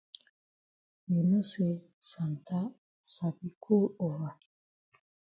You 1.09 1.21
know 1.27 1.43
say 1.51 1.71
Santa 2.09 2.61
sabi 3.13 3.49
cold 3.63 3.97
over. 3.99 4.33